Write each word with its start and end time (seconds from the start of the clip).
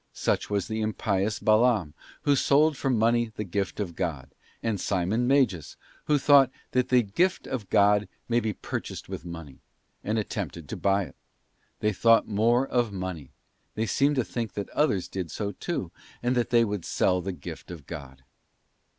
Such 0.13 0.49
was 0.49 0.67
the 0.67 0.81
impious 0.81 1.37
Balaam, 1.37 1.93
who 2.23 2.35
sold 2.35 2.75
for 2.75 2.89
money 2.89 3.31
the 3.35 3.43
gift 3.43 3.79
of 3.79 3.95
God,* 3.95 4.33
and 4.63 4.81
Simon 4.81 5.27
Magus, 5.27 5.77
who 6.05 6.17
'thought 6.17 6.49
that 6.71 6.89
the 6.89 7.03
gift 7.03 7.45
of 7.45 7.69
God 7.69 8.09
may 8.27 8.39
be 8.39 8.51
purchased 8.53 9.07
with 9.09 9.25
money,'f 9.25 9.59
and 10.03 10.17
attempted 10.17 10.67
to 10.69 10.75
buy 10.75 11.03
it. 11.03 11.15
They 11.81 11.93
thought 11.93 12.27
more 12.27 12.67
of 12.67 12.91
money; 12.91 13.29
they 13.75 13.85
seemed 13.85 14.15
to 14.15 14.23
think 14.25 14.53
that 14.53 14.71
others 14.71 15.07
did 15.07 15.29
so 15.29 15.51
too, 15.59 15.91
and 16.23 16.35
that 16.35 16.49
they 16.49 16.65
would 16.65 16.83
sell 16.83 17.21
the 17.21 17.31
gift 17.31 17.69
of 17.69 17.85
God. 17.85 18.23